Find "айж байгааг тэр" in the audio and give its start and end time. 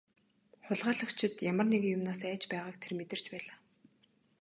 2.27-2.93